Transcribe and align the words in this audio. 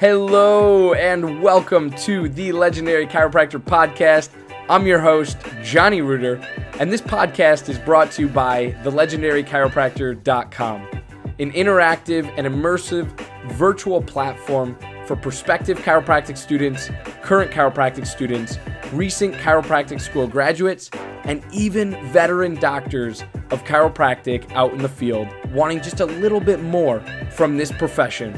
Hello 0.00 0.94
and 0.94 1.42
welcome 1.42 1.90
to 1.90 2.30
the 2.30 2.52
Legendary 2.52 3.06
Chiropractor 3.06 3.62
Podcast. 3.62 4.30
I'm 4.70 4.86
your 4.86 4.98
host, 4.98 5.36
Johnny 5.62 6.00
Reuter, 6.00 6.36
and 6.78 6.90
this 6.90 7.02
podcast 7.02 7.68
is 7.68 7.78
brought 7.78 8.10
to 8.12 8.22
you 8.22 8.28
by 8.28 8.72
thelegendarychiropractor.com, 8.82 10.88
an 11.38 11.52
interactive 11.52 12.32
and 12.38 12.46
immersive 12.46 13.08
virtual 13.52 14.00
platform 14.00 14.74
for 15.04 15.16
prospective 15.16 15.78
chiropractic 15.80 16.38
students, 16.38 16.90
current 17.20 17.50
chiropractic 17.50 18.06
students, 18.06 18.56
recent 18.94 19.34
chiropractic 19.34 20.00
school 20.00 20.26
graduates, 20.26 20.88
and 21.24 21.44
even 21.52 21.90
veteran 22.10 22.54
doctors 22.54 23.20
of 23.50 23.62
chiropractic 23.64 24.50
out 24.52 24.72
in 24.72 24.78
the 24.78 24.88
field 24.88 25.28
wanting 25.52 25.82
just 25.82 26.00
a 26.00 26.06
little 26.06 26.40
bit 26.40 26.62
more 26.62 27.00
from 27.30 27.58
this 27.58 27.70
profession. 27.70 28.32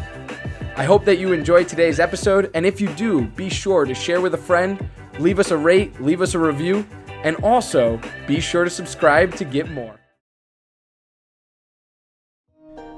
I 0.74 0.84
hope 0.84 1.04
that 1.04 1.18
you 1.18 1.32
enjoyed 1.32 1.68
today's 1.68 2.00
episode, 2.00 2.50
and 2.54 2.64
if 2.64 2.80
you 2.80 2.88
do, 2.94 3.26
be 3.26 3.50
sure 3.50 3.84
to 3.84 3.94
share 3.94 4.22
with 4.22 4.32
a 4.32 4.38
friend, 4.38 4.88
leave 5.18 5.38
us 5.38 5.50
a 5.50 5.56
rate, 5.56 6.00
leave 6.00 6.22
us 6.22 6.32
a 6.32 6.38
review, 6.38 6.86
and 7.24 7.36
also 7.36 8.00
be 8.26 8.40
sure 8.40 8.64
to 8.64 8.70
subscribe 8.70 9.34
to 9.34 9.44
get 9.44 9.70
more. 9.70 10.01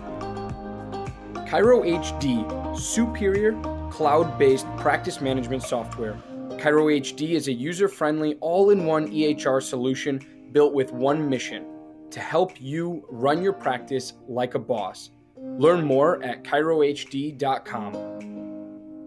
Chiro 1.47 1.85
HD, 1.85 2.79
superior 2.79 3.51
cloud 3.91 4.39
based 4.39 4.65
practice 4.77 5.19
management 5.19 5.63
software. 5.63 6.15
Chiro 6.51 6.97
HD 6.97 7.31
is 7.31 7.49
a 7.49 7.53
user 7.53 7.89
friendly, 7.89 8.35
all 8.35 8.69
in 8.69 8.85
one 8.85 9.11
EHR 9.11 9.61
solution 9.61 10.21
built 10.57 10.73
with 10.73 10.91
one 10.91 11.29
mission 11.29 11.67
to 12.09 12.19
help 12.19 12.59
you 12.59 13.05
run 13.11 13.43
your 13.43 13.53
practice 13.53 14.13
like 14.27 14.55
a 14.55 14.59
boss. 14.59 15.11
Learn 15.39 15.85
more 15.85 16.23
at 16.23 16.43
ChiroHD.com. 16.43 17.93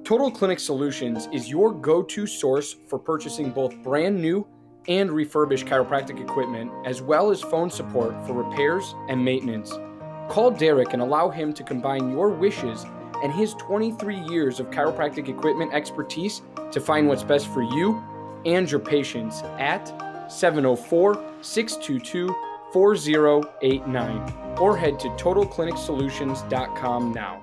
Total 0.04 0.30
Clinic 0.30 0.60
Solutions 0.60 1.28
is 1.32 1.50
your 1.50 1.72
go 1.72 2.04
to 2.04 2.24
source 2.24 2.76
for 2.86 3.00
purchasing 3.00 3.50
both 3.50 3.74
brand 3.82 4.22
new 4.22 4.46
and 4.86 5.10
refurbished 5.10 5.66
chiropractic 5.66 6.20
equipment, 6.20 6.70
as 6.86 7.02
well 7.02 7.32
as 7.32 7.40
phone 7.42 7.68
support 7.68 8.14
for 8.24 8.32
repairs 8.32 8.94
and 9.08 9.24
maintenance. 9.24 9.72
Call 10.28 10.52
Derek 10.52 10.92
and 10.92 11.02
allow 11.02 11.30
him 11.30 11.52
to 11.54 11.64
combine 11.64 12.12
your 12.12 12.28
wishes 12.28 12.86
and 13.24 13.32
his 13.32 13.54
23 13.54 14.20
years 14.20 14.60
of 14.60 14.70
chiropractic 14.70 15.28
equipment 15.28 15.74
expertise 15.74 16.42
to 16.70 16.78
find 16.78 17.08
what's 17.08 17.24
best 17.24 17.48
for 17.48 17.62
you 17.62 18.00
and 18.46 18.70
your 18.70 18.78
patients 18.78 19.42
at 19.58 20.09
704 20.30 21.42
622 21.42 22.34
4089 22.72 24.56
or 24.58 24.76
head 24.76 24.98
to 25.00 25.08
totalclinicsolutions.com 25.10 27.12
now. 27.12 27.42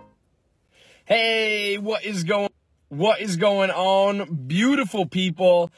Hey, 1.05 1.77
what 1.77 2.05
is 2.05 2.23
going 2.23 2.49
what 2.89 3.19
is 3.19 3.35
going 3.35 3.69
on? 3.69 4.45
Beautiful 4.47 5.05
people. 5.05 5.71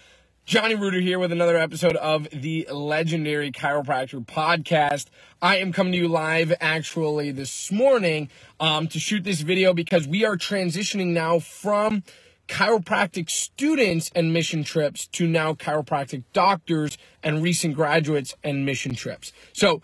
Johnny 0.46 0.74
Reuter 0.74 1.00
here 1.00 1.20
with 1.20 1.32
another 1.32 1.58
episode 1.58 1.96
of 1.96 2.28
the 2.32 2.68
Legendary 2.72 3.52
Chiropractor 3.52 4.26
Podcast. 4.26 5.08
I 5.42 5.58
am 5.58 5.72
coming 5.72 5.94
to 5.94 6.00
you 6.00 6.08
live 6.08 6.54
actually 6.60 7.32
this 7.32 7.72
morning 7.72 8.30
um, 8.60 8.88
to 8.88 9.00
shoot 9.00 9.24
this 9.24 9.42
video 9.42 9.76
because 9.76 10.08
we 10.08 10.26
are 10.26 10.38
transitioning 10.38 11.08
now 11.08 11.38
from 11.38 12.04
chiropractic 12.50 13.30
students 13.30 14.12
and 14.16 14.34
mission 14.34 14.64
trips 14.64 15.08
to 15.08 15.28
now 15.28 15.54
chiropractic 15.54 16.24
doctors 16.34 16.98
and 17.24 17.44
recent 17.44 17.76
graduates 17.76 18.36
and 18.44 18.66
mission 18.66 18.96
trips. 18.96 19.32
So, 19.54 19.82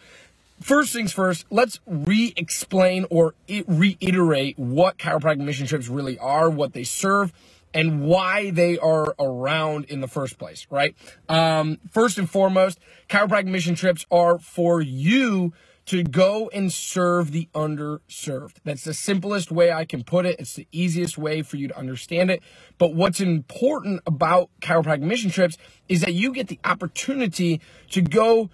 first 0.59 0.91
things 0.91 1.13
first, 1.13 1.45
let's 1.51 1.79
re 1.85 2.33
explain 2.35 3.05
or 3.09 3.35
reiterate 3.67 4.57
what 4.57 4.97
chiropractic 4.97 5.39
mission 5.39 5.67
trips 5.67 5.87
really 5.87 6.17
are, 6.17 6.49
what 6.49 6.73
they 6.73 6.83
serve, 6.83 7.31
and 7.73 8.01
why 8.01 8.49
they 8.49 8.79
are 8.79 9.13
around 9.19 9.85
in 9.85 10.01
the 10.01 10.07
first 10.07 10.39
place, 10.39 10.65
right? 10.71 10.95
Um, 11.29 11.77
first 11.91 12.17
and 12.17 12.27
foremost, 12.27 12.79
chiropractic 13.09 13.45
mission 13.45 13.75
trips 13.75 14.07
are 14.09 14.39
for 14.39 14.81
you 14.81 15.53
to 15.85 16.03
go 16.03 16.49
and 16.53 16.71
serve 16.71 17.31
the 17.31 17.47
underserved. 17.53 18.57
That's 18.63 18.83
the 18.83 18.93
simplest 18.93 19.51
way 19.51 19.71
I 19.71 19.85
can 19.85 20.03
put 20.03 20.25
it. 20.25 20.39
It's 20.39 20.55
the 20.55 20.67
easiest 20.71 21.17
way 21.17 21.41
for 21.41 21.57
you 21.57 21.67
to 21.67 21.77
understand 21.77 22.31
it. 22.31 22.41
But 22.77 22.95
what's 22.95 23.19
important 23.19 24.01
about 24.05 24.49
chiropractic 24.61 25.01
mission 25.01 25.29
trips 25.29 25.57
is 25.87 26.01
that 26.01 26.13
you 26.13 26.31
get 26.31 26.47
the 26.47 26.59
opportunity 26.65 27.61
to 27.91 28.01
go 28.01 28.49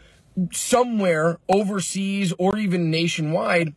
somewhere 0.52 1.40
overseas 1.47 2.34
or 2.38 2.58
even 2.58 2.90
nationwide 2.90 3.75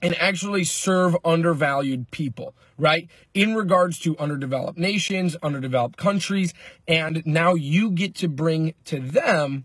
and 0.00 0.14
actually 0.16 0.64
serve 0.64 1.16
undervalued 1.24 2.10
people, 2.10 2.54
right? 2.76 3.08
In 3.34 3.54
regards 3.54 3.98
to 4.00 4.16
underdeveloped 4.18 4.78
nations, 4.78 5.36
underdeveloped 5.42 5.96
countries, 5.96 6.54
and 6.86 7.22
now 7.26 7.54
you 7.54 7.90
get 7.90 8.14
to 8.16 8.28
bring 8.28 8.74
to 8.84 9.00
them 9.00 9.64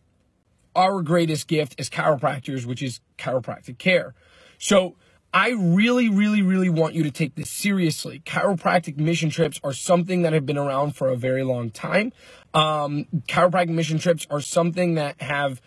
our 0.75 1.01
greatest 1.01 1.47
gift 1.47 1.75
as 1.79 1.89
chiropractors, 1.89 2.65
which 2.65 2.81
is 2.81 3.01
chiropractic 3.17 3.77
care. 3.77 4.13
So 4.57 4.95
I 5.33 5.49
really, 5.49 6.09
really, 6.09 6.41
really 6.41 6.69
want 6.69 6.93
you 6.93 7.01
to 7.03 7.11
take 7.11 7.35
this 7.35 7.49
seriously. 7.49 8.21
Chiropractic 8.25 8.97
mission 8.97 9.31
trips 9.31 9.59
are 9.63 9.73
something 9.73 10.21
that 10.21 10.33
have 10.33 10.45
been 10.45 10.57
around 10.57 10.95
for 10.95 11.09
a 11.09 11.15
very 11.15 11.43
long 11.43 11.71
time. 11.71 12.13
Um, 12.53 13.07
chiropractic 13.27 13.69
mission 13.69 13.97
trips 13.97 14.27
are 14.29 14.41
something 14.41 14.93
that 14.93 15.21
have 15.21 15.59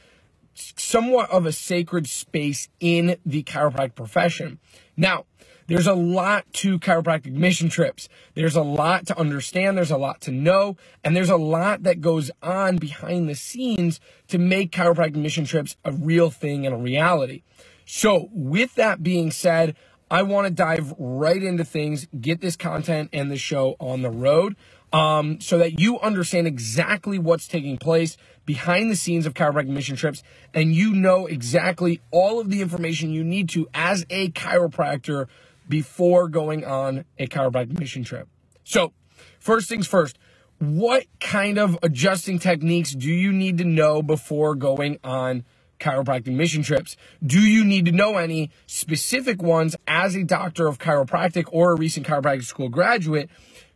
somewhat 0.54 1.30
of 1.30 1.46
a 1.46 1.52
sacred 1.52 2.08
space 2.08 2.68
in 2.78 3.16
the 3.26 3.42
chiropractic 3.42 3.94
profession. 3.96 4.58
Now, 4.96 5.26
there's 5.66 5.86
a 5.86 5.94
lot 5.94 6.50
to 6.54 6.78
chiropractic 6.78 7.32
mission 7.32 7.68
trips. 7.68 8.08
There's 8.34 8.56
a 8.56 8.62
lot 8.62 9.06
to 9.06 9.18
understand. 9.18 9.76
There's 9.76 9.90
a 9.90 9.96
lot 9.96 10.20
to 10.22 10.30
know. 10.30 10.76
And 11.02 11.16
there's 11.16 11.30
a 11.30 11.36
lot 11.36 11.82
that 11.82 12.00
goes 12.00 12.30
on 12.42 12.76
behind 12.76 13.28
the 13.28 13.34
scenes 13.34 14.00
to 14.28 14.38
make 14.38 14.72
chiropractic 14.72 15.16
mission 15.16 15.44
trips 15.44 15.76
a 15.84 15.92
real 15.92 16.30
thing 16.30 16.66
and 16.66 16.74
a 16.74 16.78
reality. 16.78 17.42
So 17.84 18.28
with 18.32 18.74
that 18.76 19.02
being 19.02 19.30
said, 19.30 19.76
I 20.10 20.22
want 20.22 20.46
to 20.46 20.52
dive 20.52 20.94
right 20.98 21.42
into 21.42 21.64
things, 21.64 22.06
get 22.20 22.40
this 22.40 22.56
content 22.56 23.10
and 23.12 23.30
the 23.30 23.36
show 23.36 23.74
on 23.80 24.02
the 24.02 24.10
road 24.10 24.54
um, 24.92 25.40
so 25.40 25.58
that 25.58 25.80
you 25.80 25.98
understand 26.00 26.46
exactly 26.46 27.18
what's 27.18 27.48
taking 27.48 27.76
place 27.76 28.16
behind 28.44 28.90
the 28.90 28.96
scenes 28.96 29.26
of 29.26 29.34
chiropractic 29.34 29.68
mission 29.68 29.96
trips 29.96 30.22
and 30.54 30.74
you 30.74 30.92
know 30.92 31.26
exactly 31.26 32.00
all 32.12 32.38
of 32.38 32.50
the 32.50 32.62
information 32.62 33.10
you 33.10 33.24
need 33.24 33.48
to 33.48 33.68
as 33.74 34.06
a 34.08 34.30
chiropractor 34.30 35.26
before 35.68 36.28
going 36.28 36.64
on 36.64 37.04
a 37.18 37.26
chiropractic 37.26 37.78
mission 37.78 38.04
trip. 38.04 38.28
So, 38.64 38.92
first 39.38 39.68
things 39.68 39.86
first, 39.86 40.18
what 40.58 41.06
kind 41.20 41.58
of 41.58 41.78
adjusting 41.82 42.38
techniques 42.38 42.92
do 42.92 43.10
you 43.10 43.32
need 43.32 43.58
to 43.58 43.64
know 43.64 44.02
before 44.02 44.54
going 44.54 44.98
on 45.04 45.44
chiropractic 45.78 46.34
mission 46.34 46.62
trips? 46.62 46.96
Do 47.24 47.40
you 47.40 47.64
need 47.64 47.84
to 47.84 47.92
know 47.92 48.16
any 48.16 48.50
specific 48.66 49.42
ones 49.42 49.76
as 49.86 50.14
a 50.14 50.24
doctor 50.24 50.66
of 50.66 50.78
chiropractic 50.78 51.44
or 51.52 51.72
a 51.72 51.76
recent 51.76 52.06
chiropractic 52.06 52.44
school 52.44 52.68
graduate 52.68 53.28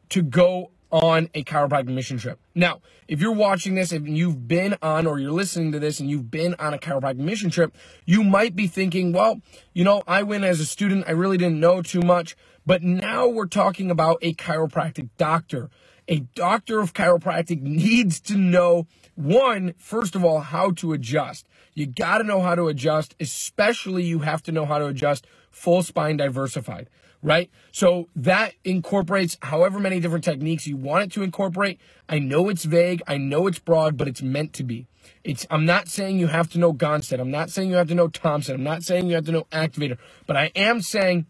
to 0.09 0.23
go 0.23 0.70
on 0.90 1.28
a 1.34 1.44
chiropractic 1.44 1.88
mission 1.88 2.19
trip. 2.19 2.38
Now, 2.54 2.81
if 3.08 3.20
you're 3.20 3.32
watching 3.32 3.75
this 3.75 3.92
and 3.92 4.16
you've 4.16 4.46
been 4.46 4.76
on 4.82 5.06
or 5.06 5.19
you're 5.19 5.32
listening 5.32 5.72
to 5.72 5.78
this 5.78 6.00
and 6.00 6.08
you've 6.08 6.31
been 6.31 6.54
on 6.58 6.75
a 6.75 6.78
chiropractic 6.78 7.19
mission 7.19 7.50
trip, 7.50 7.75
you 8.04 8.22
might 8.22 8.54
be 8.56 8.66
thinking, 8.66 9.12
well, 9.12 9.40
you 9.72 9.84
know, 9.84 10.02
I 10.06 10.22
went 10.22 10.44
as 10.44 10.60
a 10.60 10.66
student, 10.66 11.04
I 11.08 11.12
really 11.12 11.38
didn't 11.38 11.60
know 11.60 11.82
too 11.82 12.02
much, 12.02 12.37
but 12.66 12.82
now 12.82 13.26
we're 13.26 13.46
talking 13.46 13.90
about 13.90 14.19
a 14.22 14.34
chiropractic 14.34 15.08
doctor. 15.16 15.70
A 16.11 16.19
doctor 16.35 16.81
of 16.81 16.93
chiropractic 16.93 17.62
needs 17.62 18.21
to 18.23 18.37
know 18.37 18.89
one, 19.15 19.75
first 19.79 20.17
of 20.17 20.25
all, 20.25 20.41
how 20.41 20.73
to 20.73 20.93
adjust. 20.93 21.47
You 21.73 21.87
got 21.87 22.19
to 22.19 22.25
know 22.25 22.43
how 22.43 22.57
to 22.57 22.67
adjust, 22.67 23.15
especially 23.21 24.03
you 24.03 24.19
have 24.19 24.43
to 24.43 24.53
know 24.53 24.67
how 24.67 24.79
to 24.79 24.87
adjust 24.87 25.29
full 25.53 25.85
spine 25.85 26.17
diversified, 26.17 26.91
right? 27.23 27.49
So 27.71 28.09
that 28.17 28.55
incorporates 28.65 29.39
however 29.43 29.79
many 29.79 30.01
different 30.01 30.25
techniques 30.25 30.67
you 30.67 30.77
want 30.77 31.05
it 31.05 31.12
to 31.12 31.23
incorporate. 31.23 31.79
I 32.09 32.19
know 32.19 32.49
it's 32.49 32.65
vague, 32.65 33.03
I 33.07 33.17
know 33.17 33.47
it's 33.47 33.61
broad, 33.61 33.97
but 33.97 34.09
it's 34.09 34.21
meant 34.21 34.53
to 34.55 34.65
be. 34.65 34.89
It's 35.23 35.47
I'm 35.49 35.65
not 35.65 35.89
saying 35.89 36.19
you 36.19 36.27
have 36.27 36.51
to 36.51 36.59
know 36.59 36.73
Gonstead. 36.73 37.21
I'm 37.21 37.31
not 37.31 37.51
saying 37.51 37.71
you 37.71 37.77
have 37.77 37.89
to 37.89 37.95
know 37.95 38.09
Thompson. 38.09 38.57
I'm 38.57 38.65
not 38.65 38.83
saying 38.83 39.07
you 39.07 39.15
have 39.15 39.27
to 39.27 39.33
know 39.33 39.47
Activator, 39.53 39.99
but 40.27 40.37
I 40.37 40.51
am 40.57 40.81
saying 40.83 41.27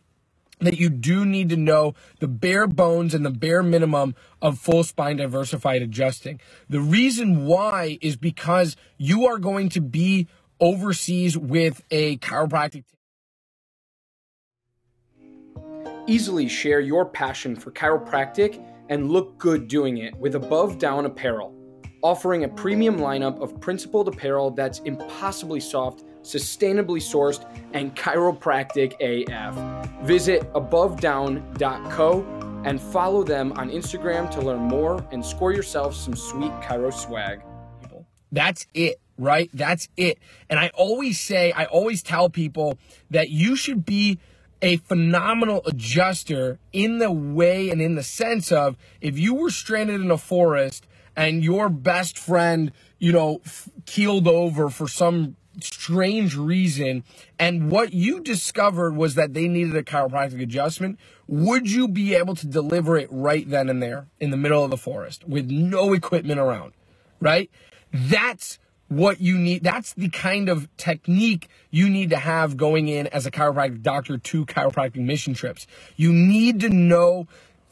that 0.60 0.78
you 0.78 0.88
do 0.88 1.24
need 1.24 1.48
to 1.50 1.56
know 1.56 1.94
the 2.20 2.28
bare 2.28 2.66
bones 2.66 3.14
and 3.14 3.24
the 3.24 3.30
bare 3.30 3.62
minimum 3.62 4.14
of 4.40 4.58
full 4.58 4.84
spine 4.84 5.16
diversified 5.16 5.82
adjusting. 5.82 6.40
The 6.68 6.80
reason 6.80 7.46
why 7.46 7.98
is 8.00 8.16
because 8.16 8.76
you 8.98 9.26
are 9.26 9.38
going 9.38 9.68
to 9.70 9.80
be 9.80 10.28
overseas 10.60 11.36
with 11.36 11.82
a 11.90 12.18
chiropractic. 12.18 12.84
Easily 16.06 16.48
share 16.48 16.80
your 16.80 17.06
passion 17.06 17.56
for 17.56 17.70
chiropractic 17.70 18.62
and 18.88 19.10
look 19.10 19.38
good 19.38 19.68
doing 19.68 19.98
it 19.98 20.14
with 20.16 20.34
Above 20.34 20.78
Down 20.78 21.06
Apparel, 21.06 21.54
offering 22.02 22.44
a 22.44 22.48
premium 22.48 22.98
lineup 22.98 23.40
of 23.40 23.60
principled 23.60 24.08
apparel 24.08 24.50
that's 24.50 24.80
impossibly 24.80 25.60
soft 25.60 26.02
sustainably 26.22 27.00
sourced, 27.00 27.44
and 27.72 27.94
chiropractic 27.96 28.94
AF. 29.00 30.06
Visit 30.06 30.42
abovedown.co 30.52 32.24
and 32.64 32.80
follow 32.80 33.22
them 33.22 33.52
on 33.52 33.70
Instagram 33.70 34.30
to 34.30 34.40
learn 34.40 34.60
more 34.60 35.04
and 35.12 35.24
score 35.24 35.52
yourself 35.52 35.94
some 35.94 36.14
sweet 36.14 36.52
chiro 36.60 36.92
swag. 36.92 37.42
That's 38.32 38.66
it, 38.74 39.00
right? 39.18 39.50
That's 39.52 39.88
it. 39.96 40.18
And 40.48 40.58
I 40.58 40.70
always 40.74 41.18
say, 41.18 41.52
I 41.52 41.64
always 41.64 42.02
tell 42.02 42.28
people 42.28 42.78
that 43.10 43.30
you 43.30 43.56
should 43.56 43.84
be 43.84 44.18
a 44.62 44.76
phenomenal 44.76 45.62
adjuster 45.66 46.58
in 46.72 46.98
the 46.98 47.10
way 47.10 47.70
and 47.70 47.80
in 47.80 47.94
the 47.94 48.02
sense 48.02 48.52
of 48.52 48.76
if 49.00 49.18
you 49.18 49.34
were 49.34 49.50
stranded 49.50 50.00
in 50.00 50.10
a 50.10 50.18
forest 50.18 50.86
and 51.16 51.42
your 51.42 51.68
best 51.68 52.18
friend, 52.18 52.72
you 52.98 53.12
know, 53.12 53.40
keeled 53.86 54.28
over 54.28 54.68
for 54.68 54.86
some 54.86 55.36
strange 55.64 56.36
reason 56.36 57.04
and 57.38 57.70
what 57.70 57.92
you 57.92 58.20
discovered 58.20 58.96
was 58.96 59.14
that 59.14 59.34
they 59.34 59.48
needed 59.48 59.76
a 59.76 59.82
chiropractic 59.82 60.40
adjustment, 60.42 60.98
would 61.26 61.70
you 61.70 61.88
be 61.88 62.14
able 62.14 62.34
to 62.36 62.46
deliver 62.46 62.96
it 62.96 63.08
right 63.10 63.48
then 63.48 63.68
and 63.68 63.82
there 63.82 64.06
in 64.18 64.30
the 64.30 64.36
middle 64.36 64.64
of 64.64 64.70
the 64.70 64.76
forest 64.76 65.26
with 65.26 65.50
no 65.50 65.92
equipment 65.92 66.40
around? 66.40 66.72
Right? 67.20 67.50
That's 67.92 68.58
what 68.88 69.20
you 69.20 69.38
need. 69.38 69.62
That's 69.62 69.92
the 69.94 70.08
kind 70.08 70.48
of 70.48 70.68
technique 70.76 71.48
you 71.70 71.88
need 71.88 72.10
to 72.10 72.16
have 72.16 72.56
going 72.56 72.88
in 72.88 73.06
as 73.08 73.24
a 73.24 73.30
chiropractic 73.30 73.82
doctor 73.82 74.18
to 74.18 74.46
chiropractic 74.46 74.96
mission 74.96 75.32
trips. 75.32 75.66
You 75.96 76.12
need 76.12 76.60
to 76.60 76.68
know 76.68 77.28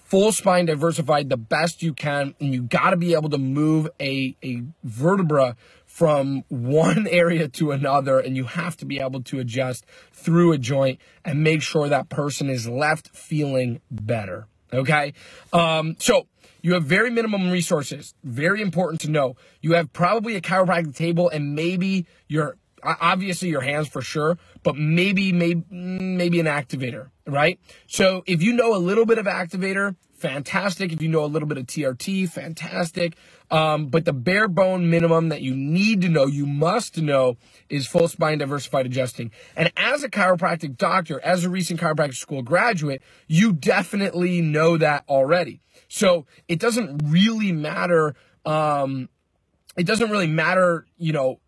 full 0.09 0.33
spine 0.33 0.65
diversified 0.65 1.29
the 1.29 1.37
best 1.37 1.83
you 1.83 1.93
can, 1.93 2.35
and 2.41 2.55
you 2.55 2.63
got 2.63 2.91
to 2.91 2.97
be 2.97 3.15
able 3.15 3.29
to 3.29 3.39
move 3.39 3.91
a, 4.01 4.35
a 4.43 4.63
vertebra 4.85 5.57
from 5.99 6.45
one 6.47 7.09
area 7.11 7.49
to 7.49 7.73
another 7.73 8.21
and 8.21 8.37
you 8.37 8.45
have 8.45 8.77
to 8.77 8.87
be 8.87 9.01
able 9.01 9.21
to 9.21 9.41
adjust 9.41 9.85
through 10.13 10.53
a 10.53 10.59
joint 10.59 11.01
and 11.25 11.43
make 11.43 11.61
sure 11.61 11.89
that 11.89 12.09
person 12.09 12.49
is 12.49 12.69
left 12.69 13.09
feeling 13.09 13.81
better. 13.91 14.47
Okay. 14.73 15.13
Um, 15.53 15.97
so 15.99 16.29
you 16.63 16.75
have 16.75 16.85
very 16.85 17.11
minimum 17.11 17.51
resources. 17.51 18.15
Very 18.23 18.63
important 18.63 19.01
to 19.01 19.11
know. 19.11 19.35
You 19.61 19.73
have 19.73 19.93
probably 19.93 20.37
a 20.37 20.41
chiropractic 20.41 20.95
table 20.95 21.29
and 21.31 21.57
maybe 21.57 22.07
your 22.29 22.57
obviously 22.83 23.49
your 23.49 23.61
hands 23.61 23.89
for 23.89 24.03
sure, 24.03 24.39
but 24.63 24.77
maybe 24.77 25.33
maybe 25.33 25.65
maybe 25.71 26.41
an 26.41 26.47
activator, 26.47 27.11
right? 27.27 27.59
So 27.87 28.23
if 28.27 28.43
you 28.43 28.53
know 28.53 28.75
a 28.75 28.79
little 28.79 29.07
bit 29.07 29.19
of 29.19 29.27
activator, 29.27 29.97
fantastic. 30.19 30.93
If 30.93 31.01
you 31.01 31.09
know 31.09 31.25
a 31.25 31.27
little 31.27 31.49
bit 31.49 31.59
of 31.59 31.67
TRT, 31.67 32.29
fantastic. 32.29 33.17
Um, 33.51 33.87
but 33.87 34.05
the 34.05 34.13
bare 34.13 34.49
bone 34.49 34.91
minimum 34.91 35.31
that 35.31 35.41
you 35.41 35.55
need 35.55 36.03
to 36.03 36.09
know, 36.09 36.27
you 36.27 36.45
must 36.45 36.99
know, 36.99 37.37
is 37.69 37.87
full 37.87 38.09
spine 38.09 38.39
diversified 38.39 38.87
adjusting. 38.87 39.31
And 39.57 39.73
as 39.77 40.03
a 40.03 40.11
chiropractic 40.11 40.77
doctor, 40.77 41.21
as 41.25 41.45
a 41.45 41.51
recent 41.51 41.81
chiropractic 41.81 42.17
school 42.17 42.43
graduate, 42.43 43.03
you 43.27 43.53
definitely 43.53 44.41
know 44.41 44.77
that 44.77 45.05
already. 45.09 45.61
So 45.89 46.27
it 46.49 46.59
doesn't 46.59 47.01
really 47.05 47.53
matter. 47.53 48.15
Um, 48.45 49.09
it 49.77 49.87
doesn't 49.87 50.11
really 50.11 50.27
matter, 50.27 50.87
you 50.99 51.13
know, 51.13 51.41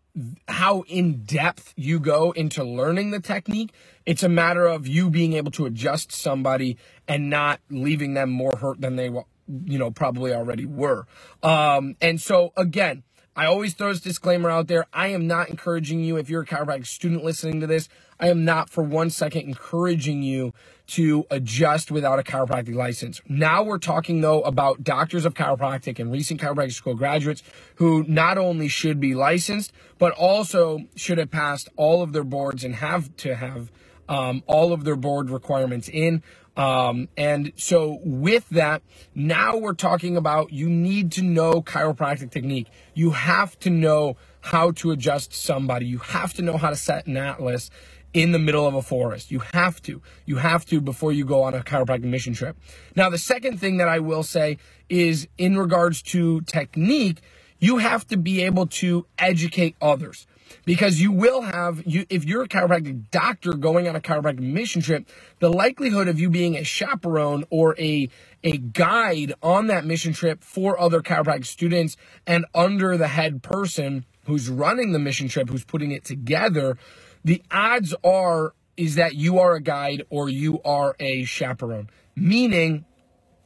how 0.47 0.83
in 0.87 1.23
depth 1.23 1.73
you 1.75 1.99
go 1.99 2.31
into 2.31 2.63
learning 2.63 3.11
the 3.11 3.19
technique. 3.19 3.71
It's 4.05 4.23
a 4.23 4.29
matter 4.29 4.65
of 4.65 4.87
you 4.87 5.09
being 5.09 5.33
able 5.33 5.51
to 5.51 5.65
adjust 5.65 6.11
somebody 6.11 6.77
and 7.07 7.29
not 7.29 7.59
leaving 7.69 8.13
them 8.13 8.29
more 8.29 8.57
hurt 8.57 8.81
than 8.81 8.95
they, 8.95 9.09
you 9.09 9.77
know, 9.79 9.91
probably 9.91 10.33
already 10.33 10.65
were. 10.65 11.05
Um, 11.43 11.95
and 12.01 12.19
so 12.19 12.51
again, 12.57 13.03
I 13.33 13.45
always 13.45 13.73
throw 13.73 13.89
this 13.89 14.01
disclaimer 14.01 14.49
out 14.49 14.67
there. 14.67 14.85
I 14.91 15.07
am 15.07 15.25
not 15.25 15.49
encouraging 15.49 16.01
you, 16.01 16.17
if 16.17 16.29
you're 16.29 16.41
a 16.41 16.45
chiropractic 16.45 16.85
student 16.85 17.23
listening 17.23 17.61
to 17.61 17.67
this, 17.67 17.87
I 18.19 18.27
am 18.27 18.43
not 18.43 18.69
for 18.69 18.83
one 18.83 19.09
second 19.09 19.43
encouraging 19.43 20.21
you 20.21 20.53
to 20.87 21.25
adjust 21.31 21.91
without 21.91 22.19
a 22.19 22.23
chiropractic 22.23 22.75
license. 22.75 23.21
Now 23.29 23.63
we're 23.63 23.77
talking 23.77 24.19
though 24.19 24.41
about 24.41 24.83
doctors 24.83 25.23
of 25.23 25.33
chiropractic 25.33 25.97
and 25.97 26.11
recent 26.11 26.41
chiropractic 26.41 26.73
school 26.73 26.93
graduates 26.93 27.41
who 27.75 28.03
not 28.03 28.37
only 28.37 28.67
should 28.67 28.99
be 28.99 29.15
licensed, 29.15 29.71
but 29.97 30.11
also 30.11 30.79
should 30.97 31.17
have 31.17 31.31
passed 31.31 31.69
all 31.77 32.03
of 32.03 32.11
their 32.11 32.25
boards 32.25 32.65
and 32.65 32.75
have 32.75 33.15
to 33.17 33.35
have 33.35 33.71
um, 34.11 34.43
all 34.45 34.73
of 34.73 34.83
their 34.83 34.97
board 34.97 35.29
requirements 35.29 35.89
in. 35.91 36.21
Um, 36.57 37.07
and 37.15 37.53
so 37.55 37.99
with 38.03 38.47
that, 38.49 38.81
now 39.15 39.55
we're 39.55 39.73
talking 39.73 40.17
about 40.17 40.51
you 40.51 40.69
need 40.69 41.13
to 41.13 41.21
know 41.23 41.61
chiropractic 41.61 42.29
technique. 42.29 42.67
You 42.93 43.11
have 43.11 43.57
to 43.59 43.69
know 43.69 44.17
how 44.41 44.71
to 44.71 44.91
adjust 44.91 45.33
somebody. 45.33 45.85
You 45.85 45.99
have 45.99 46.33
to 46.33 46.41
know 46.41 46.57
how 46.57 46.69
to 46.69 46.75
set 46.75 47.07
an 47.07 47.15
atlas 47.15 47.71
in 48.13 48.33
the 48.33 48.39
middle 48.39 48.67
of 48.67 48.75
a 48.75 48.81
forest. 48.81 49.31
You 49.31 49.39
have 49.39 49.81
to. 49.83 50.01
You 50.25 50.35
have 50.35 50.65
to 50.65 50.81
before 50.81 51.13
you 51.13 51.23
go 51.23 51.43
on 51.43 51.53
a 51.53 51.61
chiropractic 51.61 52.03
mission 52.03 52.33
trip. 52.33 52.57
Now, 52.97 53.09
the 53.09 53.17
second 53.17 53.61
thing 53.61 53.77
that 53.77 53.87
I 53.87 53.99
will 53.99 54.23
say 54.23 54.57
is 54.89 55.29
in 55.37 55.57
regards 55.57 56.01
to 56.01 56.41
technique, 56.41 57.21
you 57.59 57.77
have 57.77 58.05
to 58.07 58.17
be 58.17 58.41
able 58.41 58.67
to 58.67 59.05
educate 59.17 59.77
others 59.81 60.27
because 60.65 61.01
you 61.01 61.11
will 61.11 61.41
have 61.41 61.83
you 61.85 62.05
if 62.09 62.25
you're 62.25 62.43
a 62.43 62.47
chiropractic 62.47 63.09
doctor 63.11 63.53
going 63.53 63.87
on 63.87 63.95
a 63.95 64.01
chiropractic 64.01 64.39
mission 64.39 64.81
trip 64.81 65.07
the 65.39 65.49
likelihood 65.49 66.07
of 66.07 66.19
you 66.19 66.29
being 66.29 66.55
a 66.55 66.63
chaperone 66.63 67.43
or 67.49 67.75
a 67.79 68.09
a 68.43 68.57
guide 68.57 69.33
on 69.41 69.67
that 69.67 69.85
mission 69.85 70.13
trip 70.13 70.43
for 70.43 70.79
other 70.79 71.01
chiropractic 71.01 71.45
students 71.45 71.97
and 72.25 72.45
under 72.53 72.97
the 72.97 73.09
head 73.09 73.43
person 73.43 74.05
who's 74.25 74.49
running 74.49 74.91
the 74.91 74.99
mission 74.99 75.27
trip 75.27 75.49
who's 75.49 75.65
putting 75.65 75.91
it 75.91 76.03
together 76.03 76.77
the 77.23 77.41
odds 77.51 77.93
are 78.03 78.53
is 78.77 78.95
that 78.95 79.15
you 79.15 79.37
are 79.39 79.53
a 79.53 79.61
guide 79.61 80.03
or 80.09 80.29
you 80.29 80.61
are 80.63 80.95
a 80.99 81.23
chaperone. 81.23 81.89
Meaning 82.15 82.85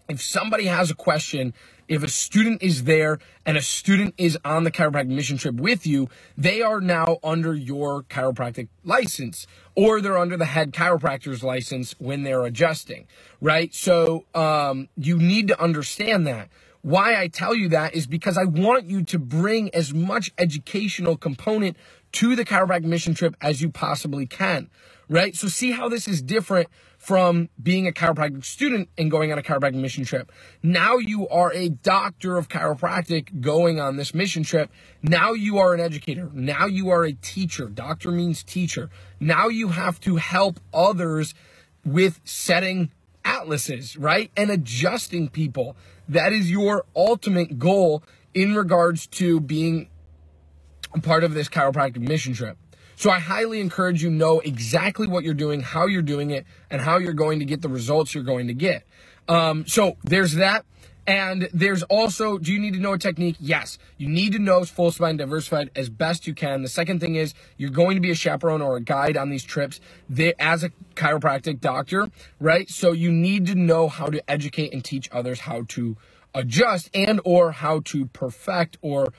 if 0.08 0.22
somebody 0.22 0.66
has 0.66 0.92
a 0.92 0.96
question 0.96 1.54
if 1.88 2.04
a 2.04 2.08
student 2.08 2.64
is 2.64 2.84
there 2.86 3.20
and 3.46 3.58
a 3.58 3.62
student 3.62 4.16
is 4.18 4.38
on 4.44 4.64
the 4.64 4.72
chiropractic 4.72 5.08
mission 5.08 5.38
trip 5.38 5.56
with 5.56 5.86
you, 5.86 6.10
they 6.38 6.62
are 6.62 6.82
now 6.82 7.18
under 7.24 7.54
your 7.54 8.04
chiropractic 8.04 8.68
license 8.84 9.46
or 9.76 10.02
they're 10.02 10.18
under 10.18 10.38
the 10.38 10.46
head 10.46 10.72
chiropractor's 10.74 11.44
license 11.44 11.96
when 12.00 12.24
they're 12.24 12.46
adjusting, 12.46 13.08
right? 13.42 13.74
So 13.74 14.26
um, 14.34 14.90
you 14.98 15.18
need 15.18 15.48
to 15.50 15.62
understand 15.62 16.26
that. 16.28 16.50
Why 16.82 17.20
I 17.20 17.28
tell 17.28 17.56
you 17.56 17.70
that 17.70 17.96
is 17.96 18.06
because 18.06 18.38
I 18.38 18.46
want 18.46 18.86
you 18.86 19.04
to 19.06 19.18
bring 19.18 19.74
as 19.74 19.94
much 19.94 20.32
educational 20.38 21.18
component 21.18 21.78
to 22.14 22.36
the 22.36 22.46
chiropractic 22.46 22.84
mission 22.84 23.14
trip 23.14 23.36
as 23.42 23.62
you 23.62 23.70
possibly 23.70 24.26
can, 24.26 24.70
right? 25.10 25.36
So 25.36 25.48
see 25.48 25.72
how 25.72 25.90
this 25.90 26.08
is 26.08 26.22
different 26.22 26.70
from 27.06 27.50
being 27.62 27.88
a 27.88 27.92
chiropractic 27.92 28.44
student 28.44 28.90
and 28.98 29.12
going 29.12 29.32
on 29.32 29.38
a 29.38 29.44
chiropractic 29.44 29.76
mission 29.76 30.04
trip. 30.04 30.32
Now 30.64 30.98
you 30.98 31.28
are 31.28 31.54
a 31.54 31.70
doctor 31.70 32.36
of 32.36 32.50
chiropractic 32.50 33.42
going 33.42 33.80
on 33.80 33.96
this 33.96 34.16
mission 34.16 34.42
trip. 34.42 34.72
Now 35.04 35.34
you 35.34 35.60
are 35.60 35.76
an 35.76 35.80
educator. 35.80 36.32
Now 36.34 36.66
you 36.66 36.90
are 36.90 37.04
a 37.04 37.14
teacher. 37.14 37.70
Doctor 37.70 38.10
means 38.10 38.42
teacher. 38.42 38.90
Now 39.20 39.50
you 39.50 39.68
have 39.68 40.00
to 40.00 40.16
help 40.16 40.60
others 40.74 41.36
with 41.86 42.22
setting 42.24 42.90
atlases, 43.24 43.96
right? 43.98 44.32
And 44.36 44.50
adjusting 44.50 45.30
people. 45.30 45.78
That 46.10 46.34
is 46.34 46.50
your 46.50 46.86
ultimate 46.96 47.60
goal 47.60 48.02
in 48.34 48.56
regards 48.56 49.06
to 49.08 49.40
being 49.40 49.90
part 51.04 51.24
of 51.24 51.36
this 51.36 51.50
chiropractic 51.50 52.00
mission 52.00 52.34
trip. 52.34 52.58
So 52.96 53.10
I 53.10 53.20
highly 53.20 53.60
encourage 53.60 54.02
you 54.02 54.10
know 54.10 54.40
exactly 54.40 55.08
what 55.08 55.24
you're 55.24 55.34
doing, 55.34 55.62
how 55.62 55.86
you're 55.86 56.02
doing 56.02 56.32
it, 56.32 56.46
and 56.70 56.82
how 56.82 56.98
you're 56.98 57.14
going 57.14 57.40
to 57.40 57.46
get 57.46 57.62
the 57.62 57.70
results 57.70 58.14
you're 58.14 58.24
going 58.24 58.48
to 58.48 58.54
get. 58.54 58.84
Um, 59.28 59.66
so 59.68 59.98
there's 60.04 60.34
that. 60.36 60.66
And 61.08 61.50
there's 61.54 61.84
also, 61.84 62.40
do 62.40 62.52
you 62.52 62.60
need 62.60 62.74
to 62.74 62.80
know 62.80 62.94
a 62.94 62.98
technique? 62.98 63.36
Yes. 63.40 63.78
You 63.98 64.10
need 64.10 64.34
to 64.34 64.40
know 64.40 64.66
full 64.66 64.92
spine 64.92 65.18
diversified 65.18 65.70
as 65.76 65.88
best 65.88 66.26
you 66.26 66.34
can. 66.34 66.64
The 66.64 66.68
second 66.68 67.00
thing 67.00 67.14
is 67.14 67.36
you're 67.58 67.70
going 67.70 67.96
to 67.96 68.02
be 68.02 68.10
a 68.10 68.16
chaperone 68.16 68.60
or 68.62 68.76
a 68.76 68.82
guide 68.82 69.16
on 69.16 69.30
these 69.30 69.44
trips 69.44 69.80
as 70.40 70.64
a 70.64 70.72
chiropractic 70.96 71.62
doctor, 71.62 72.10
right? 72.40 72.68
So 72.70 72.92
you 72.92 73.12
need 73.12 73.46
to 73.48 73.56
know 73.56 73.88
how 73.88 74.08
to 74.08 74.28
educate 74.30 74.74
and 74.74 74.84
teach 74.84 75.08
others 75.12 75.42
how 75.42 75.66
to 75.70 75.96
adjust 76.34 76.90
and 76.94 77.22
or 77.24 77.52
how 77.52 77.82
to 77.86 78.08
perfect 78.08 78.78
or 78.82 79.14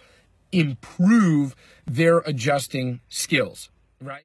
improve 0.52 1.54
their 1.86 2.18
adjusting 2.18 3.00
skills, 3.08 3.70
right? 4.00 4.24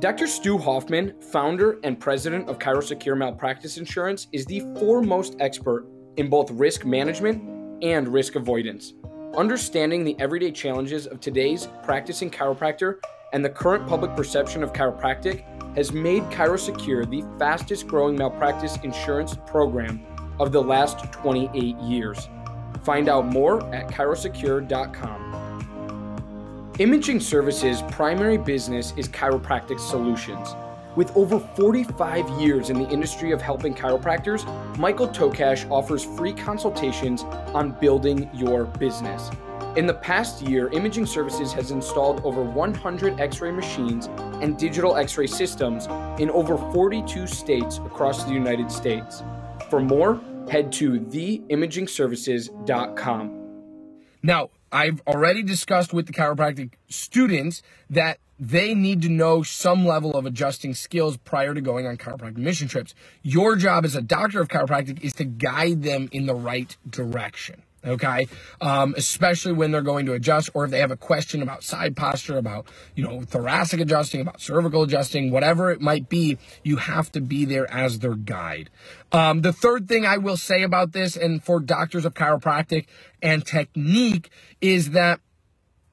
Dr. 0.00 0.26
Stu 0.26 0.58
Hoffman, 0.58 1.14
founder 1.20 1.78
and 1.84 2.00
president 2.00 2.48
of 2.48 2.58
ChiroSecure 2.58 3.16
Malpractice 3.16 3.78
Insurance, 3.78 4.26
is 4.32 4.44
the 4.46 4.60
foremost 4.78 5.36
expert 5.38 5.86
in 6.16 6.28
both 6.28 6.50
risk 6.50 6.84
management 6.84 7.40
and 7.82 8.08
risk 8.08 8.34
avoidance. 8.34 8.94
Understanding 9.36 10.02
the 10.04 10.16
everyday 10.18 10.50
challenges 10.50 11.06
of 11.06 11.20
today's 11.20 11.68
practicing 11.84 12.30
chiropractor 12.30 12.96
and 13.32 13.44
the 13.44 13.50
current 13.50 13.86
public 13.86 14.14
perception 14.16 14.62
of 14.62 14.72
chiropractic 14.72 15.44
has 15.76 15.92
made 15.92 16.22
ChiroSecure 16.24 17.08
the 17.08 17.24
fastest 17.38 17.86
growing 17.86 18.16
malpractice 18.16 18.76
insurance 18.82 19.36
program 19.46 20.04
of 20.38 20.52
the 20.52 20.62
last 20.62 21.12
28 21.12 21.76
years. 21.78 22.28
Find 22.82 23.08
out 23.08 23.26
more 23.26 23.62
at 23.74 23.88
chirosecure.com. 23.88 25.32
Imaging 26.78 27.20
Services' 27.20 27.82
primary 27.90 28.38
business 28.38 28.94
is 28.96 29.06
chiropractic 29.08 29.78
solutions. 29.78 30.56
With 30.96 31.16
over 31.16 31.38
45 31.38 32.28
years 32.40 32.70
in 32.70 32.78
the 32.78 32.88
industry 32.88 33.30
of 33.32 33.40
helping 33.40 33.74
chiropractors, 33.74 34.44
Michael 34.76 35.08
Tokash 35.08 35.70
offers 35.70 36.04
free 36.04 36.32
consultations 36.32 37.22
on 37.54 37.72
building 37.72 38.28
your 38.34 38.64
business. 38.64 39.30
In 39.76 39.86
the 39.86 39.94
past 39.94 40.42
year, 40.42 40.68
Imaging 40.70 41.06
Services 41.06 41.52
has 41.52 41.70
installed 41.70 42.20
over 42.24 42.42
100 42.42 43.20
x 43.20 43.40
ray 43.40 43.50
machines 43.50 44.10
and 44.42 44.58
digital 44.58 44.96
x 44.96 45.16
ray 45.16 45.26
systems 45.26 45.86
in 46.20 46.30
over 46.30 46.58
42 46.72 47.26
states 47.26 47.78
across 47.78 48.24
the 48.24 48.32
United 48.32 48.70
States. 48.70 49.22
For 49.70 49.80
more, 49.80 50.20
head 50.52 50.70
to 50.70 51.00
theimagingservices.com. 51.00 53.38
Now, 54.22 54.50
I've 54.70 55.00
already 55.06 55.42
discussed 55.42 55.94
with 55.94 56.06
the 56.06 56.12
chiropractic 56.12 56.74
students 56.90 57.62
that 57.88 58.18
they 58.38 58.74
need 58.74 59.00
to 59.02 59.08
know 59.08 59.42
some 59.42 59.86
level 59.86 60.14
of 60.14 60.26
adjusting 60.26 60.74
skills 60.74 61.16
prior 61.16 61.54
to 61.54 61.62
going 61.62 61.86
on 61.86 61.96
chiropractic 61.96 62.36
mission 62.36 62.68
trips. 62.68 62.94
Your 63.22 63.56
job 63.56 63.86
as 63.86 63.96
a 63.96 64.02
doctor 64.02 64.42
of 64.42 64.48
chiropractic 64.48 65.02
is 65.02 65.14
to 65.14 65.24
guide 65.24 65.84
them 65.84 66.10
in 66.12 66.26
the 66.26 66.34
right 66.34 66.76
direction 66.88 67.62
okay? 67.84 68.28
Um, 68.60 68.94
especially 68.96 69.52
when 69.52 69.70
they're 69.70 69.82
going 69.82 70.06
to 70.06 70.12
adjust 70.12 70.50
or 70.54 70.64
if 70.64 70.70
they 70.70 70.78
have 70.78 70.90
a 70.90 70.96
question 70.96 71.42
about 71.42 71.62
side 71.62 71.96
posture 71.96 72.38
about 72.38 72.66
you 72.94 73.04
know 73.04 73.22
thoracic 73.22 73.80
adjusting 73.80 74.20
about 74.20 74.40
cervical 74.40 74.82
adjusting 74.82 75.30
whatever 75.30 75.70
it 75.70 75.80
might 75.80 76.08
be 76.08 76.38
you 76.62 76.76
have 76.76 77.10
to 77.12 77.20
be 77.20 77.44
there 77.44 77.70
as 77.70 77.98
their 77.98 78.14
guide. 78.14 78.70
Um, 79.10 79.42
the 79.42 79.52
third 79.52 79.88
thing 79.88 80.06
i 80.06 80.16
will 80.16 80.36
say 80.36 80.62
about 80.62 80.92
this 80.92 81.16
and 81.16 81.42
for 81.42 81.60
doctors 81.60 82.04
of 82.04 82.14
chiropractic 82.14 82.86
and 83.22 83.44
technique 83.44 84.30
is 84.60 84.90
that 84.90 85.20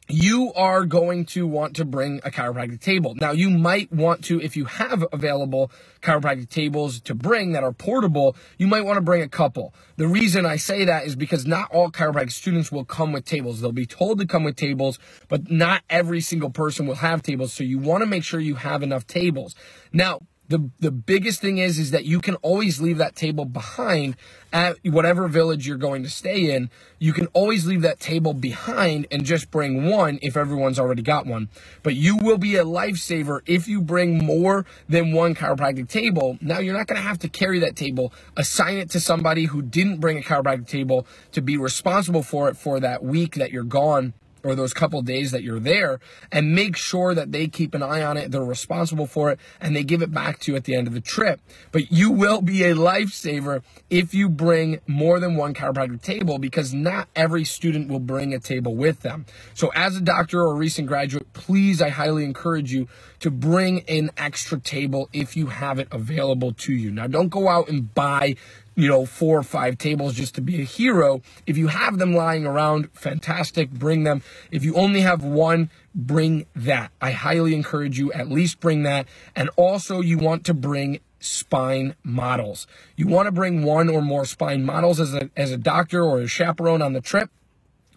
you 0.10 0.52
are 0.54 0.86
going 0.86 1.24
to 1.24 1.46
want 1.46 1.76
to 1.76 1.86
bring 1.86 2.20
a 2.24 2.32
chiropractic 2.32 2.82
table. 2.82 3.14
Now, 3.16 3.32
you 3.32 3.50
might 3.50 3.92
want 3.92 4.24
to, 4.26 4.42
if 4.42 4.58
you 4.58 4.66
have 4.66 5.06
available 5.14 5.72
chiropractic 6.02 6.50
tables 6.50 7.00
to 7.02 7.14
bring 7.14 7.52
that 7.52 7.64
are 7.64 7.72
portable, 7.72 8.36
you 8.58 8.66
might 8.66 8.82
want 8.82 8.98
to 8.98 9.02
bring 9.02 9.22
a 9.22 9.30
couple. 9.30 9.74
The 9.98 10.08
reason 10.08 10.46
I 10.46 10.56
say 10.56 10.84
that 10.86 11.06
is 11.06 11.16
because 11.16 11.46
not 11.46 11.72
all 11.72 11.92
chiropractic 11.92 12.32
students 12.32 12.72
will 12.72 12.86
come 12.86 13.12
with 13.12 13.26
tables. 13.26 13.62
They'll 13.62 13.72
be 13.72 13.86
told 13.86 14.20
to 14.20 14.26
come 14.26 14.44
with 14.44 14.56
tables, 14.56 14.98
but 15.28 15.52
not 15.52 15.84
every 15.90 16.22
single 16.22 16.50
person 16.50 16.88
will 16.88 16.96
have 16.96 17.22
tables. 17.22 17.54
So 17.54 17.64
you 17.64 17.78
want 17.78 18.02
to 18.02 18.08
make 18.08 18.24
sure 18.24 18.40
you 18.40 18.56
have 18.56 18.82
enough 18.82 19.06
tables. 19.06 19.54
Now, 19.94 20.22
the 20.50 20.72
the 20.80 20.92
biggest 20.92 21.42
thing 21.42 21.60
is 21.60 21.78
is 21.78 21.92
that 21.92 22.06
you 22.06 22.20
can 22.20 22.36
always 22.36 22.82
leave 22.82 22.98
that 22.98 23.16
table 23.16 23.46
behind 23.46 24.16
at 24.52 24.78
whatever 24.84 25.28
village 25.28 25.68
you're 25.68 25.78
going 25.78 26.02
to 26.02 26.10
stay 26.10 26.52
in. 26.52 26.72
You 26.98 27.14
can 27.14 27.28
always 27.28 27.68
leave 27.68 27.84
that 27.84 28.00
table 28.00 28.34
behind 28.34 29.06
and 29.12 29.24
just 29.24 29.52
bring 29.52 29.86
one 29.86 30.18
if 30.24 30.36
everyone's 30.36 30.80
already 30.80 31.04
got 31.04 31.28
one. 31.28 31.50
But 31.84 31.96
you 31.96 32.18
will 32.18 32.40
be 32.40 32.56
a 32.56 32.66
lifesaver 32.66 33.42
if 33.46 33.68
you 33.68 33.80
bring 33.80 34.26
more 34.26 34.66
than 34.90 35.14
one 35.14 35.36
chiropractic 35.36 35.88
table. 35.88 36.40
Now 36.42 36.60
you're 36.60 36.76
not 36.76 36.88
going 36.88 37.00
to 37.00 37.08
have 37.08 37.20
to 37.20 37.30
carry 37.30 37.60
that 37.60 37.76
table. 37.76 38.12
Assign 38.36 38.78
it 38.78 38.90
to 38.92 39.00
somebody 39.00 39.46
who 39.46 39.62
didn't 39.62 40.00
bring 40.00 40.18
a 40.18 40.22
chiropractic 40.22 40.68
table 40.68 41.06
to 41.32 41.42
be 41.42 41.58
responsible 41.58 42.24
for 42.24 42.50
it 42.50 42.58
for 42.58 42.80
that 42.80 43.04
week 43.04 43.36
that 43.36 43.52
you're 43.52 43.64
gone 43.64 44.14
or 44.44 44.56
those 44.56 44.74
couple 44.74 45.02
days 45.02 45.32
that 45.32 45.44
you're 45.44 45.60
there 45.60 46.00
and 46.32 46.54
make 46.54 46.76
sure 46.76 47.14
that 47.14 47.32
they 47.32 47.48
keep 47.48 47.74
an 47.74 47.84
eye 47.84 48.02
on 48.02 48.18
it. 48.18 48.32
They're 48.32 48.44
responsible 48.44 49.08
for 49.08 49.32
it 49.32 49.40
and 49.60 49.76
they 49.76 49.84
give 49.84 50.02
it 50.02 50.12
back 50.12 50.40
to 50.42 50.52
you 50.52 50.56
at 50.56 50.64
the 50.64 50.76
end 50.76 50.88
of 50.88 50.94
the 50.94 51.02
trip. 51.02 51.42
But 51.72 51.92
you 51.92 52.12
will 52.12 52.42
be 52.42 52.64
a 52.64 52.76
lifesaver 52.76 53.62
if 53.90 54.14
you 54.14 54.30
bring 54.30 54.80
more 54.88 55.20
than 55.20 55.36
one 55.36 55.54
chiropractic 55.54 56.02
table 56.02 56.40
because 56.40 56.74
not 56.74 57.08
every 57.16 57.44
student 57.44 57.90
will 57.90 58.00
bring 58.00 58.34
a 58.34 58.40
table 58.40 58.76
with 58.76 59.02
them. 59.02 59.26
So 59.54 59.72
as 59.76 59.96
a 59.96 60.02
doctor 60.02 60.42
or 60.42 60.54
a 60.54 60.56
recent 60.56 60.88
graduate, 60.88 61.32
please, 61.34 61.82
I 61.82 61.90
highly 61.90 62.24
encourage 62.24 62.72
you 62.72 62.88
to 63.20 63.32
bring 63.32 63.82
an 63.88 64.12
extra 64.18 64.60
table 64.60 65.10
if 65.14 65.36
you 65.36 65.48
have 65.48 65.80
it 65.80 65.88
available 65.92 66.54
to 66.54 66.74
you. 66.74 66.92
Now 66.92 67.08
don't 67.08 67.30
go 67.30 67.50
out 67.50 67.70
and 67.70 67.94
buy 67.94 68.36
you 68.80 68.88
know, 68.88 69.06
four 69.06 69.38
or 69.38 69.44
five 69.44 69.78
tables 69.78 70.14
just 70.14 70.36
to 70.36 70.42
be 70.42 70.62
a 70.62 70.64
hero. 70.64 71.22
If 71.46 71.58
you 71.58 71.68
have 71.68 71.98
them 71.98 72.14
lying 72.14 72.46
around, 72.46 72.90
fantastic, 72.94 73.72
bring 73.72 74.06
them. 74.06 74.24
If 74.52 74.64
you 74.64 74.76
only 74.76 75.02
have 75.02 75.22
one, 75.22 75.70
bring 75.94 76.46
that. 76.56 76.92
I 77.02 77.12
highly 77.12 77.54
encourage 77.54 78.00
you 78.00 78.14
at 78.14 78.30
least 78.30 78.62
bring 78.62 78.84
that. 78.84 79.06
And 79.36 79.50
also 79.58 80.00
you 80.00 80.18
want 80.18 80.46
to 80.46 80.54
bring 80.54 81.02
spine 81.20 81.96
models. 82.06 82.68
You 82.96 83.08
want 83.08 83.28
to 83.28 83.34
bring 83.34 83.64
one 83.64 83.90
or 83.90 84.02
more 84.02 84.24
spine 84.24 84.64
models 84.64 85.02
as 85.02 85.14
a, 85.14 85.30
as 85.36 85.52
a 85.52 85.58
doctor 85.58 86.02
or 86.02 86.22
a 86.22 86.28
chaperone 86.28 86.82
on 86.82 86.94
the 86.94 87.02
trip 87.02 87.30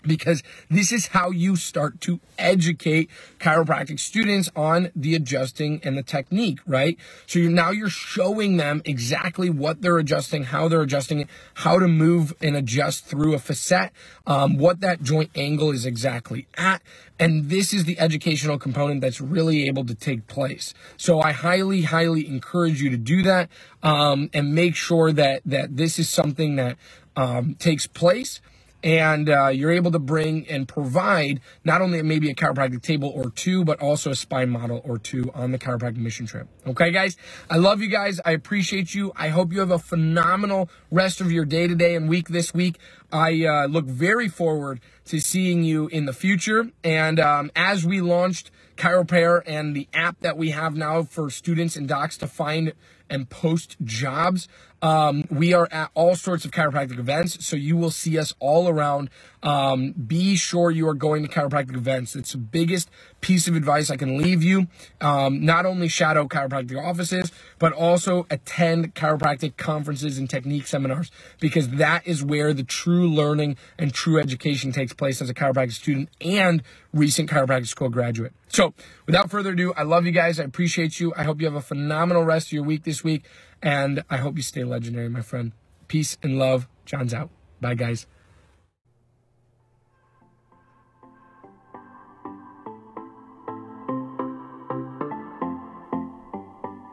because 0.03 0.43
this 0.69 0.93
is 0.93 1.09
how 1.09 1.31
you 1.31 1.57
start 1.57 2.01
to 2.03 2.21
educate 2.39 3.11
chiropractic 3.39 3.99
students 3.99 4.51
on 4.55 4.91
the 4.95 5.15
adjusting 5.15 5.81
and 5.85 5.97
the 5.97 6.03
technique, 6.03 6.61
right? 6.67 6.99
So 7.27 7.39
you're 7.39 7.51
now 7.51 7.71
you're 7.71 7.89
showing 7.89 8.57
them 8.57 8.83
exactly 8.85 9.51
what 9.51 9.83
they're 9.83 9.99
adjusting, 9.99 10.45
how 10.45 10.69
they're 10.69 10.83
adjusting 10.83 11.21
it, 11.21 11.29
how 11.55 11.79
to 11.79 11.89
move 11.89 12.35
and 12.41 12.57
adjust 12.57 13.05
through 13.07 13.35
a 13.35 13.39
facet, 13.39 13.91
um, 14.27 14.57
what 14.59 14.81
that 14.81 15.03
joint 15.03 15.31
angle 15.35 15.71
is 15.71 15.87
exactly 15.87 16.47
at. 16.57 16.83
And 17.19 17.51
this 17.51 17.73
is 17.73 17.85
the 17.85 17.99
educational 18.01 18.59
component 18.59 19.01
that's 19.01 19.21
really 19.21 19.69
able 19.69 19.85
to 19.87 19.95
take 19.95 20.27
place. 20.27 20.75
So 20.97 21.21
I 21.21 21.33
highly, 21.33 21.83
highly 21.83 22.27
encourage 22.27 22.83
you 22.83 22.91
to 22.91 22.97
do 22.97 23.23
that 23.23 23.49
um, 23.83 24.31
and 24.33 24.55
make 24.55 24.75
sure 24.75 25.13
that 25.13 25.43
that 25.47 25.77
this 25.77 25.99
is 25.99 26.09
something 26.09 26.57
that 26.57 26.77
um, 27.17 27.55
takes 27.57 27.87
place 27.87 28.41
and 28.83 29.29
uh, 29.29 29.49
you're 29.49 29.71
able 29.71 29.91
to 29.93 29.99
bring 29.99 30.49
and 30.49 30.67
provide 30.67 31.41
not 31.65 31.81
only 31.81 32.03
maybe 32.03 32.31
a 32.31 32.35
chiropractic 32.35 32.83
table 32.83 33.09
or 33.15 33.31
two, 33.31 33.65
but 33.65 33.81
also 33.81 34.11
a 34.11 34.15
spine 34.15 34.51
model 34.51 34.81
or 34.85 34.99
two 34.99 35.31
on 35.35 35.53
the 35.53 35.59
chiropractic 35.59 35.97
mission 35.97 36.27
trip. 36.27 36.49
Okay, 36.67 36.91
guys, 36.91 37.17
I 37.49 37.57
love 37.57 37.81
you 37.81 37.89
guys. 37.89 38.21
I 38.25 38.33
appreciate 38.33 38.95
you. 38.95 39.13
I 39.17 39.29
hope 39.29 39.53
you 39.53 39.61
have 39.61 39.71
a 39.71 39.79
phenomenal 39.79 40.69
rest 40.91 41.21
of 41.21 41.31
your 41.31 41.45
day 41.45 41.69
today 41.69 41.95
and 41.95 42.09
week 42.09 42.29
this 42.29 42.53
week. 42.53 42.79
I 43.13 43.45
uh, 43.45 43.67
look 43.67 43.85
very 43.85 44.29
forward 44.29 44.81
to 45.07 45.21
seeing 45.21 45.63
you 45.63 45.89
in 45.89 46.07
the 46.07 46.13
future. 46.13 46.71
And 46.83 47.21
um, 47.21 47.51
as 47.55 47.85
we 47.85 48.01
launched 48.01 48.51
ChiroPair 48.77 49.43
and 49.47 49.77
the 49.77 49.89
app 49.93 50.21
that 50.21 50.37
we 50.37 50.51
have 50.51 50.75
now 50.75 51.03
for 51.03 51.31
students 51.31 51.77
and 51.77 51.87
docs 51.87 52.17
to 52.19 52.27
find 52.27 52.73
and 53.09 53.29
post 53.29 53.77
jobs. 53.85 54.49
Um, 54.83 55.25
we 55.31 55.55
are 55.55 55.69
at 55.71 55.91
all 55.95 56.17
sorts 56.17 56.45
of 56.45 56.51
chiropractic 56.51 56.99
events, 56.99 57.47
so 57.47 57.55
you 57.55 57.77
will 57.77 57.93
see 57.93 58.19
us 58.19 58.35
all 58.41 58.69
around. 58.69 59.11
Um, 59.45 59.93
be 59.93 60.37
sure 60.37 60.71
you 60.73 60.89
are 60.89 60.95
going 60.95 61.23
to 61.23 61.29
chiropractic 61.29 61.77
events. 61.77 62.17
It's 62.17 62.33
the 62.33 62.39
biggest 62.39 62.91
piece 63.21 63.47
of 63.47 63.55
advice 63.55 63.91
I 63.91 63.97
can 63.97 64.19
leave 64.19 64.43
you. 64.43 64.67
Um, 65.01 65.45
not 65.45 65.67
only 65.67 65.87
shadow 65.87 66.27
chiropractic 66.27 66.81
offices, 66.81 67.31
but 67.61 67.73
also 67.73 68.27
attend 68.29 68.97
chiropractic 68.97 69.57
conferences 69.57 70.19
and 70.19 70.29
technique 70.29 70.67
seminars 70.67 71.13
because 71.39 71.71
that 71.71 72.07
is 72.07 72.25
where 72.25 72.53
the 72.53 72.65
true 72.65 73.09
learning 73.09 73.57
and 73.79 73.95
true 73.95 74.19
education 74.19 74.73
takes 74.73 74.93
place 74.93 75.23
as 75.23 75.31
a 75.31 75.35
chiropractic 75.35 75.73
student 75.73 76.09
and 76.21 76.63
recent 76.93 77.31
chiropractic 77.31 77.69
school 77.69 77.89
graduate. 77.89 78.33
So, 78.49 78.75
without 79.07 79.31
further 79.31 79.53
ado, 79.53 79.73
I 79.77 79.83
love 79.85 80.05
you 80.05 80.13
guys. 80.13 80.39
I 80.39 80.45
appreciate 80.45 81.01
you. 81.01 81.15
I 81.17 81.23
hope 81.23 81.41
you 81.41 81.47
have 81.47 81.55
a 81.55 81.63
phenomenal 81.63 82.25
rest 82.25 82.49
of 82.49 82.53
your 82.53 82.65
week 82.65 82.85
this 82.85 83.03
week. 83.03 83.25
And 83.63 84.03
I 84.11 84.17
hope 84.17 84.37
you 84.37 84.43
stay 84.43 84.65
legendary, 84.65 85.09
my 85.09 85.23
friend. 85.23 85.53
Peace 85.87 86.19
and 86.23 86.39
love. 86.39 86.67
John's 86.85 87.15
out. 87.15 87.31
Bye, 87.61 87.75
guys. 87.75 88.07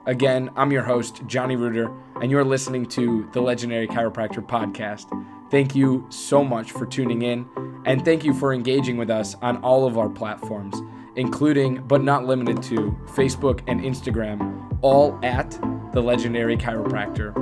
Again, 0.06 0.50
I'm 0.56 0.72
your 0.72 0.82
host, 0.82 1.22
Johnny 1.28 1.56
Reuter, 1.56 1.92
and 2.20 2.32
you're 2.32 2.44
listening 2.44 2.88
to 2.88 3.30
the 3.32 3.42
Legendary 3.42 3.88
Chiropractor 3.88 4.46
Podcast. 4.46 5.06
Thank 5.52 5.76
you 5.76 6.08
so 6.10 6.44
much 6.44 6.72
for 6.72 6.88
tuning 6.88 7.22
in, 7.22 7.48
and 7.86 8.04
thank 8.04 8.24
you 8.24 8.34
for 8.34 8.52
engaging 8.52 8.98
with 8.98 9.12
us 9.12 9.36
on 9.44 9.58
all 9.58 9.86
of 9.86 10.00
our 10.00 10.10
platforms, 10.10 10.76
including 11.16 11.84
but 11.88 12.04
not 12.04 12.26
limited 12.26 12.64
to 12.64 12.98
Facebook 13.10 13.62
and 13.68 13.82
Instagram, 13.82 14.80
all 14.82 15.20
at 15.22 15.60
the 15.92 16.02
Legendary 16.02 16.58
Chiropractor. 16.58 17.34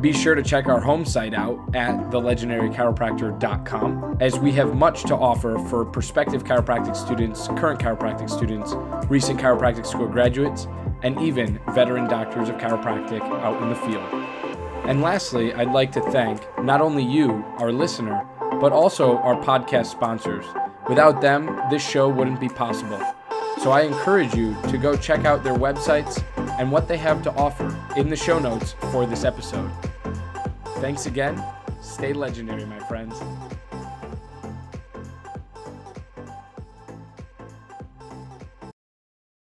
Be 0.00 0.12
sure 0.12 0.34
to 0.34 0.42
check 0.42 0.66
our 0.68 0.80
home 0.80 1.06
site 1.06 1.32
out 1.32 1.58
at 1.74 1.94
thelegendarychiropractor.com 2.10 4.18
as 4.20 4.38
we 4.38 4.52
have 4.52 4.74
much 4.74 5.04
to 5.04 5.16
offer 5.16 5.58
for 5.70 5.86
prospective 5.86 6.44
chiropractic 6.44 6.94
students, 6.94 7.48
current 7.48 7.80
chiropractic 7.80 8.28
students, 8.28 8.74
recent 9.08 9.40
chiropractic 9.40 9.86
school 9.86 10.06
graduates, 10.06 10.68
and 11.02 11.18
even 11.20 11.58
veteran 11.74 12.06
doctors 12.08 12.50
of 12.50 12.56
chiropractic 12.56 13.22
out 13.22 13.62
in 13.62 13.70
the 13.70 13.74
field. 13.74 14.04
And 14.86 15.00
lastly, 15.00 15.54
I'd 15.54 15.72
like 15.72 15.92
to 15.92 16.02
thank 16.12 16.42
not 16.62 16.80
only 16.80 17.02
you, 17.02 17.44
our 17.58 17.72
listener, 17.72 18.24
but 18.60 18.72
also 18.72 19.16
our 19.18 19.34
podcast 19.42 19.86
sponsors. 19.86 20.44
Without 20.88 21.20
them, 21.20 21.60
this 21.70 21.84
show 21.86 22.08
wouldn't 22.08 22.38
be 22.38 22.48
possible. 22.48 23.00
So 23.58 23.72
I 23.72 23.82
encourage 23.82 24.34
you 24.34 24.56
to 24.68 24.78
go 24.78 24.96
check 24.96 25.24
out 25.24 25.42
their 25.42 25.56
websites 25.56 26.22
and 26.58 26.70
what 26.70 26.86
they 26.86 26.98
have 26.98 27.20
to 27.22 27.32
offer 27.32 27.75
in 27.96 28.10
the 28.10 28.16
show 28.16 28.38
notes 28.38 28.74
for 28.92 29.06
this 29.06 29.24
episode. 29.24 29.70
Thanks 30.80 31.06
again. 31.06 31.42
Stay 31.80 32.12
legendary, 32.12 32.66
my 32.66 32.78
friends. 32.80 33.18